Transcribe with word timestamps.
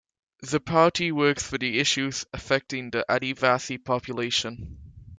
The 0.41 0.59
party 0.59 1.11
works 1.11 1.43
for 1.45 1.59
the 1.59 1.77
issues 1.77 2.25
affecting 2.33 2.89
the 2.89 3.05
adivasi 3.07 3.83
population. 3.85 4.79